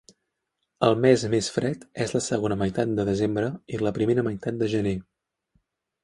[0.85, 4.71] El mes més fred és la segona meitat de desembre i la primera meitat de
[4.73, 4.95] gener.